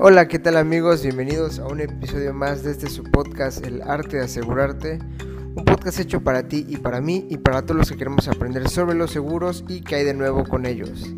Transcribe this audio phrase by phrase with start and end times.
[0.00, 1.02] Hola, ¿qué tal amigos?
[1.02, 5.00] Bienvenidos a un episodio más de este su podcast, El Arte de Asegurarte.
[5.56, 8.68] Un podcast hecho para ti y para mí y para todos los que queremos aprender
[8.68, 11.12] sobre los seguros y qué hay de nuevo con ellos.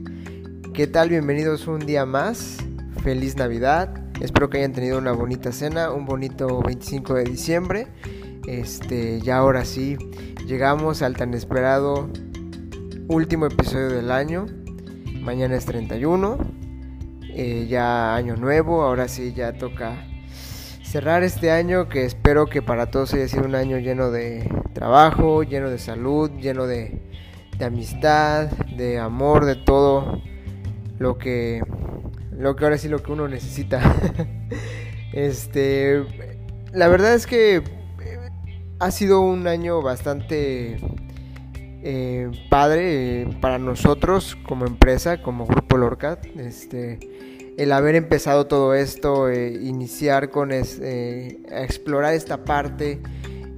[0.73, 1.11] ¿Qué tal?
[1.11, 2.57] Bienvenidos un día más.
[3.03, 4.03] Feliz Navidad.
[4.19, 7.87] Espero que hayan tenido una bonita cena, un bonito 25 de diciembre.
[8.47, 9.99] Este, ya ahora sí,
[10.47, 12.09] llegamos al tan esperado
[13.09, 14.47] último episodio del año.
[15.21, 16.70] Mañana es 31
[17.35, 20.07] eh, ya año nuevo, ahora sí ya toca
[20.83, 25.45] cerrar este año que espero que para todos haya sido un año lleno de trabajo,
[25.45, 27.01] lleno de salud, lleno de,
[27.65, 30.21] amistad, de amor, de todo
[30.99, 31.63] lo que
[32.33, 33.81] lo que ahora sí lo que uno necesita.
[35.13, 36.03] este,
[36.73, 37.63] la verdad es que eh,
[38.81, 40.79] ha sido un año bastante
[41.83, 46.25] eh, padre para nosotros como empresa, como Grupo Lorcat.
[46.37, 46.99] Este,
[47.61, 53.03] el haber empezado todo esto, eh, iniciar con eh, explorar esta parte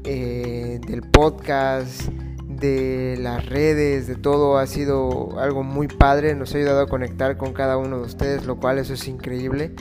[0.04, 2.08] eh, del podcast,
[2.48, 7.36] de las redes, de todo, ha sido algo muy padre, nos ha ayudado a conectar
[7.36, 9.72] con cada uno de ustedes, lo cual eso es increíble.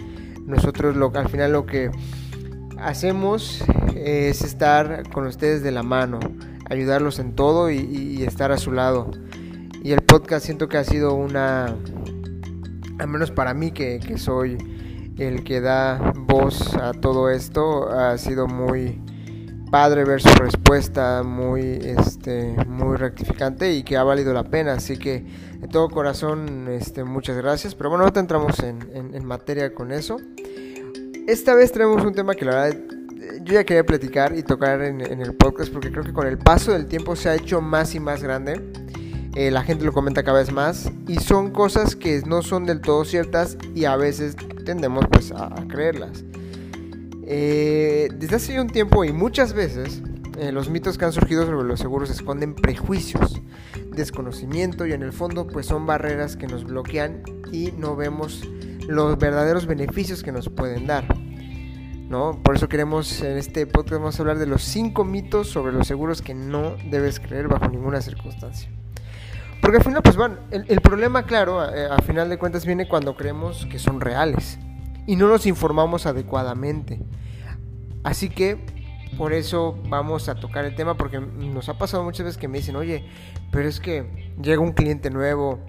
[0.46, 1.90] Nosotros lo, al final lo que
[2.82, 3.64] hacemos
[3.96, 6.20] es estar con ustedes de la mano,
[6.70, 9.12] ayudarlos en todo y estar a su lado.
[9.84, 11.76] Y el podcast siento que ha sido una
[13.02, 14.58] al menos para mí que, soy
[15.18, 19.02] el que da voz a todo esto, ha sido muy
[19.72, 24.74] padre ver su respuesta, muy, este, muy rectificante y que ha valido la pena.
[24.74, 25.26] Así que
[25.60, 27.74] de todo corazón, este, muchas gracias.
[27.74, 30.18] Pero bueno, ahorita entramos en, materia con eso.
[31.32, 32.78] Esta vez tenemos un tema que la verdad
[33.44, 36.38] yo ya quería platicar y tocar en, en el podcast porque creo que con el
[36.38, 38.62] paso del tiempo se ha hecho más y más grande.
[39.36, 42.82] Eh, la gente lo comenta cada vez más y son cosas que no son del
[42.82, 46.26] todo ciertas y a veces tendemos pues a, creerlas.
[47.24, 50.02] Eh, desde hace un tiempo y muchas veces
[50.38, 53.42] eh, los mitos que han surgido sobre los seguros esconden prejuicios,
[53.96, 57.24] desconocimiento y en el fondo pues son barreras que nos bloquean
[57.54, 58.44] y no vemos
[58.88, 61.06] los verdaderos beneficios que nos pueden dar.
[62.12, 62.42] ¿no?
[62.44, 65.88] Por eso queremos en este podcast vamos a hablar de los 5 mitos sobre los
[65.88, 68.70] seguros que no debes creer bajo ninguna circunstancia.
[69.62, 73.16] Porque al final, pues bueno, el, problema, claro, a, eh, final de cuentas viene cuando
[73.16, 74.60] creemos que son reales
[75.08, 77.00] y no nos informamos adecuadamente.
[78.04, 78.66] Así que
[79.18, 82.58] por eso vamos a tocar el tema porque nos ha pasado muchas veces que me
[82.58, 83.06] dicen, oye,
[83.52, 85.60] pero es que llega un cliente nuevo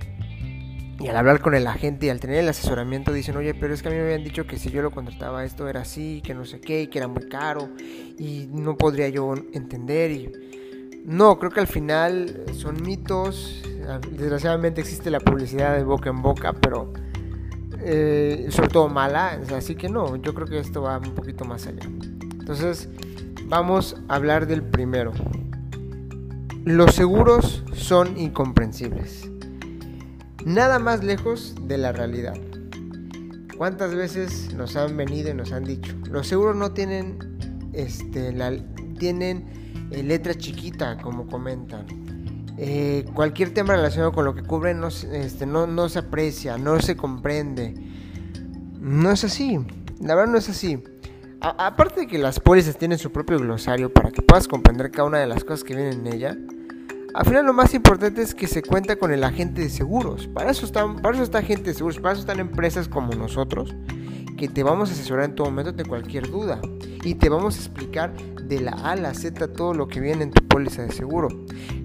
[1.03, 3.83] y al hablar con el agente y al tener el asesoramiento dicen, oye, pero es
[3.83, 6.33] que a mí me habían dicho que si yo lo contrataba esto era así, que
[6.33, 7.71] no sé qué, y que era muy caro
[8.19, 10.33] y no podría yo entender y
[11.05, 13.63] no, creo que al final son mitos.
[14.13, 16.93] Desgraciadamente existe la publicidad de boca en boca, pero
[17.81, 19.41] eh, sobre todo mala.
[19.57, 21.83] Así que no, yo creo que esto va un poquito más allá.
[22.39, 22.89] Entonces,
[23.47, 25.13] vamos a hablar del primero.
[26.65, 29.32] Los seguros son incomprensibles.
[30.45, 32.35] Nada más lejos de la realidad.
[33.57, 35.95] ¿Cuántas veces nos han venido y nos han dicho?
[36.11, 37.19] Los seguros no tienen,
[37.73, 38.53] este, la,
[38.99, 41.87] tienen eh, letra chiquita, como comentan.
[42.59, 46.81] Eh, cualquier tema relacionado con lo que cubren no, este, no, no se aprecia, no
[46.81, 47.75] se comprende.
[48.81, 49.59] No es así,
[50.01, 50.83] la verdad no es así.
[51.41, 55.19] aparte de que las pólizas tienen su propio glosario para que puedas comprender cada una
[55.19, 56.37] de las cosas que vienen en ella,
[57.15, 60.29] al final lo más importante es que se cuenta con el agente de seguros.
[60.29, 63.75] Para eso, están, para está de seguros, para eso están empresas como nosotros,
[64.37, 66.61] que te vamos a asesorar en todo momento de cualquier duda.
[67.05, 70.23] Y te vamos a explicar de la A a la Z todo lo que viene
[70.23, 71.29] en tu póliza de seguro.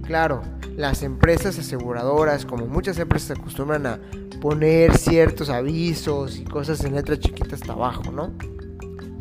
[0.04, 0.42] Claro,
[0.78, 4.00] las empresas aseguradoras, como muchas empresas, acostumbran a
[4.42, 8.32] poner ciertos avisos y cosas en letras chiquitas hasta abajo, ¿no?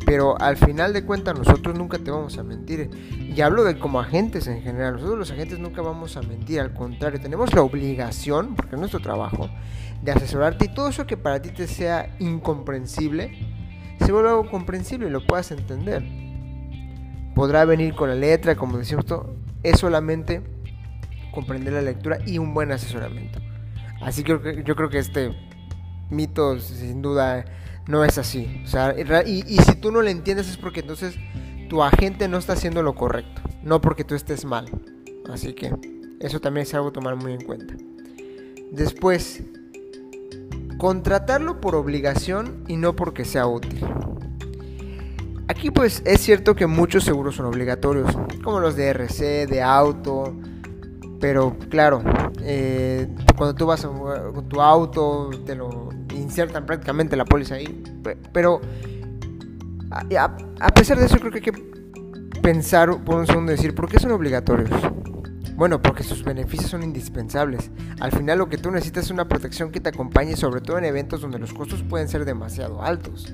[0.07, 2.89] Pero al final de cuentas nosotros nunca te vamos a mentir.
[3.35, 4.93] Y hablo de como agentes en general.
[4.93, 6.61] Nosotros los agentes nunca vamos a mentir.
[6.61, 9.49] Al contrario, tenemos la obligación, porque es nuestro trabajo,
[10.01, 13.37] de asesorarte y todo eso que para ti te sea incomprensible,
[13.99, 16.03] se vuelve algo comprensible y lo puedas entender
[17.37, 20.41] podrá venir con la letra, como decimos todo, es solamente
[21.31, 23.39] comprender la lectura y un buen asesoramiento.
[24.01, 25.37] Así que yo creo que este
[26.09, 27.45] mito sin duda
[27.87, 28.61] no es así.
[28.63, 28.93] O sea,
[29.25, 31.15] y, y si tú no lo entiendes es porque entonces
[31.69, 34.69] tu agente no está haciendo lo correcto, no porque tú estés mal.
[35.29, 35.73] Así que
[36.19, 37.73] eso también es algo a tomar muy en cuenta.
[38.71, 39.43] Después,
[40.77, 43.85] contratarlo por obligación y no porque sea útil.
[45.47, 48.13] Aquí pues es cierto que muchos seguros son obligatorios,
[48.43, 50.35] como los de RC, de auto,
[51.21, 52.03] pero claro,
[52.41, 53.07] eh,
[53.37, 57.83] cuando tú vas con tu auto te lo insertan prácticamente la póliza ahí.
[58.33, 58.61] Pero
[59.91, 63.89] a, pesar de eso creo que hay que pensar por un segundo y decir, ¿por
[63.89, 64.69] qué son obligatorios?
[65.55, 67.71] Bueno, porque sus beneficios son indispensables.
[67.99, 70.85] Al final lo que tú necesitas es una protección que te acompañe, sobre todo en
[70.85, 73.33] eventos donde los costos pueden ser demasiado altos.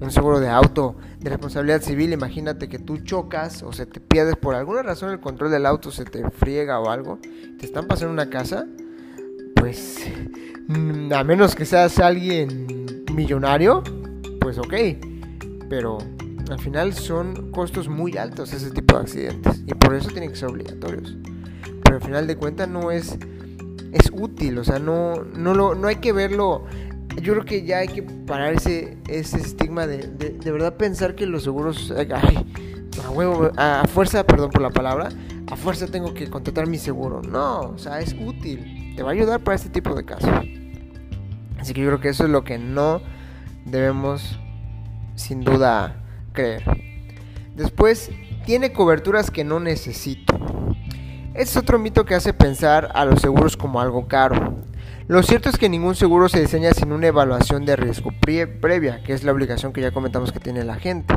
[0.00, 4.36] Un seguro de auto de responsabilidad civil, imagínate que tú chocas o se te pierdes
[4.36, 7.18] por alguna razón el control del auto se te friega o algo,
[7.58, 8.66] te están pasando una casa,
[9.56, 10.06] pues
[11.14, 13.82] a menos que seas alguien millonario,
[14.40, 14.74] pues ok,
[15.68, 15.98] pero
[16.50, 20.36] al final son costos muy altos ese tipo de accidentes y por eso tienen que
[20.36, 21.16] ser obligatorios.
[21.84, 23.18] Pero al final de cuentas no es
[23.92, 26.64] es útil, o sea, no no lo no hay que verlo
[27.22, 31.26] yo creo que ya hay que parar ese, ese estigma de, de, verdad pensar que
[31.26, 32.08] los seguros, ay,
[33.04, 35.08] a, huevo, a, fuerza, perdón por la palabra,
[35.50, 37.22] a fuerza tengo que contratar mi seguro.
[37.22, 40.30] No, o sea, es útil, te va a ayudar para este tipo de casos.
[41.58, 43.00] Así que yo creo que eso es lo que no
[43.64, 44.38] debemos
[45.14, 46.62] sin duda creer.
[47.56, 48.10] Después,
[48.44, 50.34] tiene coberturas que no necesito.
[51.34, 54.56] Este es otro mito que hace pensar a los seguros como algo caro.
[55.08, 59.12] Lo cierto es que ningún seguro se diseña sin una evaluación de riesgo previa, que
[59.12, 61.14] es la obligación que ya comentamos que tiene la gente.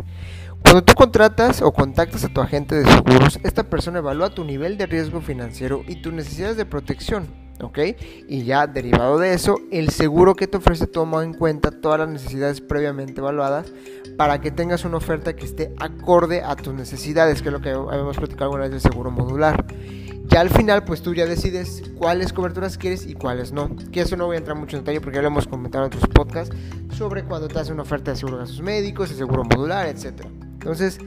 [0.72, 4.78] Cuando tú contratas o contactas a tu agente de seguros, esta persona evalúa tu nivel
[4.78, 7.28] de riesgo financiero y tus necesidades de protección.
[7.60, 7.78] ¿ok?
[8.30, 12.08] Y ya derivado de eso, el seguro que te ofrece toma en cuenta todas las
[12.08, 13.74] necesidades previamente evaluadas
[14.16, 17.72] para que tengas una oferta que esté acorde a tus necesidades, que es lo que
[17.72, 19.66] habíamos platicado alguna vez del seguro modular.
[20.28, 23.76] Ya al final, pues tú ya decides cuáles coberturas quieres y cuáles no.
[23.92, 25.88] Que eso no voy a entrar mucho en detalle porque ya lo hemos comentado en
[25.88, 26.56] otros podcasts
[26.94, 30.24] sobre cuando te hace una oferta de seguro de gastos médicos, de seguro modular, etc.
[30.62, 31.00] Entonces,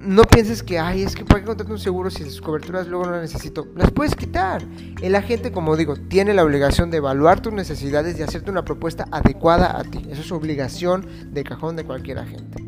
[0.00, 3.06] no pienses que, ay, es que para qué contratar un seguro si sus coberturas luego
[3.06, 3.68] no las necesito.
[3.76, 4.62] Las puedes quitar.
[5.00, 9.06] El agente, como digo, tiene la obligación de evaluar tus necesidades y hacerte una propuesta
[9.10, 10.06] adecuada a ti.
[10.10, 12.62] Eso es obligación de cajón de cualquier agente.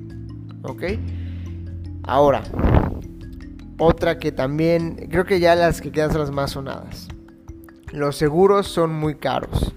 [0.62, 0.82] ¿Ok?
[2.04, 2.42] Ahora,
[3.78, 7.08] otra que también, creo que ya las que quedan son las más sonadas.
[7.92, 9.74] Los seguros son muy caros.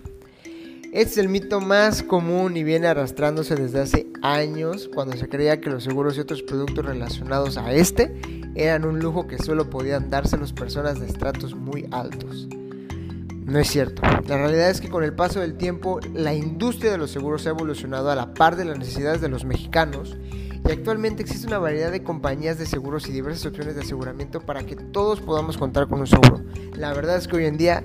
[0.91, 5.62] Este es el mito más común y viene arrastrándose desde hace años cuando se creía
[5.62, 8.19] que los seguros y otros productos relacionados a este
[8.56, 12.47] eran un lujo que solo podían darse las personas de estratos muy altos.
[13.45, 14.01] No es cierto.
[14.27, 17.51] La realidad es que con el paso del tiempo la industria de los seguros ha
[17.51, 20.18] evolucionado a la par de las necesidades de los mexicanos
[20.68, 24.63] y actualmente existe una variedad de compañías de seguros y diversas opciones de aseguramiento para
[24.63, 26.42] que todos podamos contar con un seguro.
[26.75, 27.83] La verdad es que hoy en día,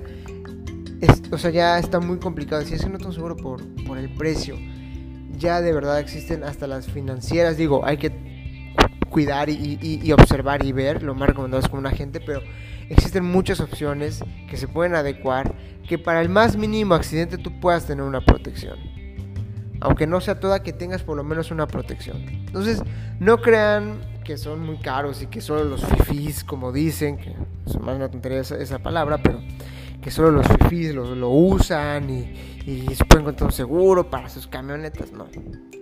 [1.31, 2.63] o sea, ya está muy complicado.
[2.63, 4.57] Si es que no tengo seguro por, por el precio,
[5.37, 7.57] ya de verdad existen hasta las financieras.
[7.57, 8.11] Digo, hay que
[9.09, 12.41] cuidar y, observar y ver, lo más recomendado es con un agente, pero
[12.89, 15.55] existen muchas opciones que se pueden adecuar
[15.87, 18.77] que para el más mínimo accidente tú puedas tener una protección
[19.81, 22.23] aunque no sea toda, que tengas por lo menos una protección.
[22.27, 22.81] Entonces,
[23.19, 27.35] no crean que son muy caros y que solo los fifis, como dicen, que
[27.67, 29.39] es más una tontería esa, palabra, pero
[30.05, 34.45] que solo los fifis lo, usan y, y, se pueden encontrar un seguro para sus
[34.45, 35.11] camionetas.
[35.11, 35.25] No.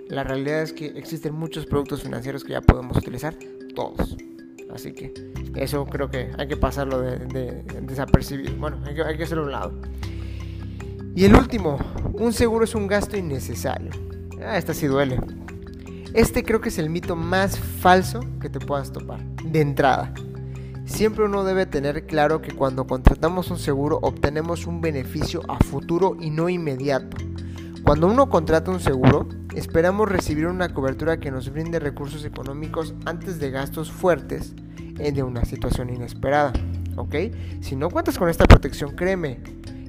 [0.08, 3.36] La realidad es que existen muchos productos financieros que ya podemos utilizar
[3.76, 4.16] todos.
[4.74, 5.14] Así que
[5.58, 8.56] eso creo que hay que pasarlo de, de, desapercibido.
[8.56, 9.82] Bueno, hay que, hay que hacerlo a un lado.
[11.14, 11.78] Y el último,
[12.14, 13.92] un seguro es un gasto innecesario.
[14.42, 15.20] Ah, esta sí duele.
[16.14, 19.20] Este creo que es el mito más falso que te puedas topar.
[19.44, 20.14] De entrada,
[20.94, 26.16] siempre uno debe tener claro que cuando contratamos un seguro obtenemos un beneficio a futuro
[26.20, 27.18] y no inmediato.
[27.84, 33.40] Cuando uno contrata un seguro, esperamos recibir una cobertura que nos brinde recursos económicos antes
[33.40, 36.54] de gastos fuertes de una situación inesperada.
[36.96, 37.16] ¿Ok?
[37.62, 39.40] Si no cuentas con esta protección, créeme,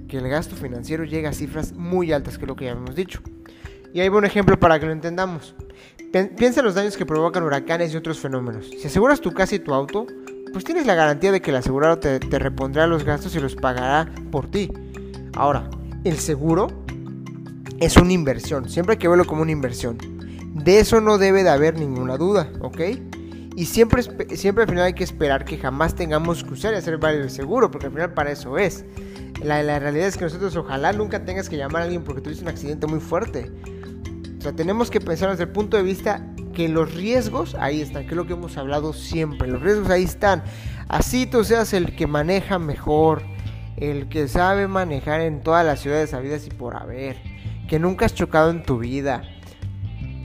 [0.08, 3.20] que el gasto financiero llega a cifras muy altas, que lo que ya hemos dicho.
[3.92, 5.54] Y ahí un ejemplo para que lo entendamos.
[6.36, 8.70] Piensa en los daños que provocan huracanes y otros fenómenos.
[8.70, 10.06] Si aseguras tu casa y tu auto,
[10.54, 13.56] pues tienes la garantía de que el asegurado te, te repondrá los gastos y los
[13.56, 14.70] pagará por ti.
[15.34, 15.68] Ahora,
[16.04, 16.68] el seguro
[17.80, 19.98] es una inversión, siempre hay que verlo como una inversión.
[20.54, 22.80] De eso no debe de haber ninguna duda, ¿ok?
[23.56, 24.02] Y siempre,
[24.36, 27.30] siempre al final hay que esperar que jamás tengamos que usar y hacer valer el
[27.30, 28.84] seguro, porque al final para eso es.
[29.42, 32.48] La, realidad es que nosotros ojalá nunca tengas que llamar a alguien porque tuviste un
[32.48, 33.50] accidente muy fuerte.
[34.38, 38.04] O sea, tenemos que pensar desde el punto de vista que los riesgos ahí están,
[38.04, 39.48] que es lo que hemos hablado siempre.
[39.48, 40.42] Los riesgos ahí están.
[40.88, 43.22] Así tú seas el que maneja mejor,
[43.76, 47.16] el que sabe manejar en todas las ciudades habidas y por haber,
[47.68, 49.22] que nunca has chocado en tu vida.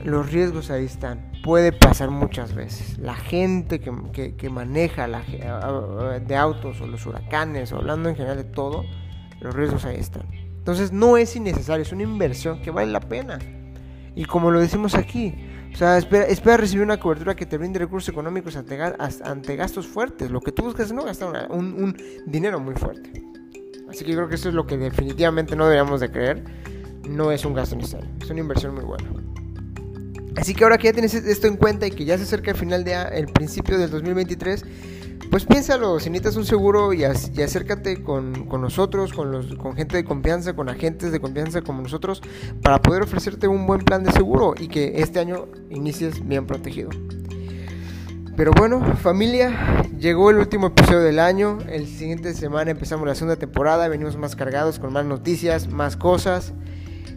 [0.04, 1.30] Los riesgos ahí están.
[1.44, 2.98] Puede pasar muchas veces.
[2.98, 8.36] La gente que, que maneja la, de autos o los huracanes, o hablando en general
[8.36, 8.84] de todo,
[9.40, 10.26] los riesgos ahí están.
[10.58, 13.38] Entonces no es innecesario, es una inversión que vale la pena.
[14.14, 15.34] Y como lo decimos aquí,
[15.72, 20.30] o sea, espera, recibir una cobertura que te brinde recursos económicos ante, gastos fuertes.
[20.30, 21.96] Lo que tú buscas es no gastar un,
[22.26, 23.24] dinero muy fuerte.
[23.88, 26.44] Así que yo creo que eso es lo que definitivamente no deberíamos de creer.
[27.08, 29.10] No es un gasto necesario, es una inversión muy buena.
[30.36, 32.56] Así que ahora que ya tienes esto en cuenta y que ya se acerca el
[32.56, 34.64] final de el principio del 2023,
[35.30, 40.68] pues piénsalo, si necesitas un seguro y, acércate con, nosotros, con, gente de confianza, con
[40.68, 42.20] agentes de confianza como nosotros,
[42.62, 46.90] para poder ofrecerte un buen plan de seguro y que este año inicies bien protegido.
[48.36, 51.58] Pero bueno, familia, llegó el último episodio del año.
[51.68, 53.86] El siguiente semana empezamos la segunda temporada.
[53.88, 56.54] Venimos más cargados con más noticias, más cosas.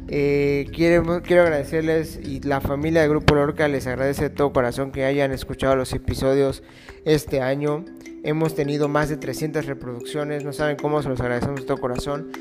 [0.10, 4.92] Eh, quiero, quiero agradecerles y la familia de Grupo Lorca les agradece de todo corazón
[4.92, 6.62] que hayan escuchado los episodios
[7.06, 7.86] este año.
[8.24, 12.32] Hemos tenido más de 300 reproducciones, no saben cómo se los agradecemos de todo corazón.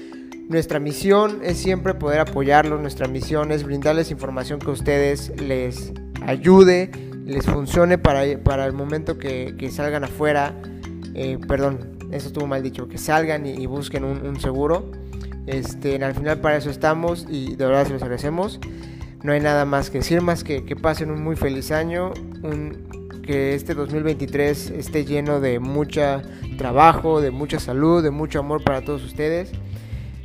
[0.48, 5.92] Nuestra misión es siempre poder apoyarlos, nuestra misión es brindarles información que a ustedes les
[6.24, 6.90] ayude,
[7.26, 10.54] les funcione para, para el momento que, salgan afuera.
[11.14, 14.90] Eh, perdón, eso estuvo mal dicho, que salgan y, busquen un, un seguro.
[15.46, 18.60] Este, al final para eso estamos y de verdad se los agradecemos.
[19.24, 22.12] No hay nada más que decir, más que que pasen un muy feliz año,
[23.22, 26.22] que este 2023 esté lleno de mucha
[26.58, 29.52] trabajo, de mucha salud, de mucho amor para todos ustedes.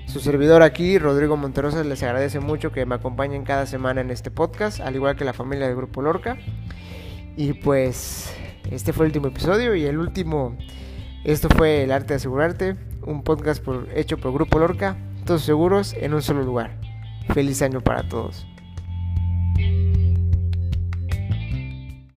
[0.08, 4.32] Su servidor aquí, Rodrigo Monterosa, les agradece mucho que me acompañen cada semana en este
[4.32, 6.38] podcast, al igual que la familia del Grupo Lorca.
[7.36, 8.34] Y pues
[8.72, 10.58] este fue el último episodio y el último,
[11.24, 12.76] esto fue El Arte de Asegurarte,
[13.06, 16.72] un podcast por, hecho por Grupo Lorca todos seguros en un solo lugar.
[17.34, 18.48] Feliz año para todos.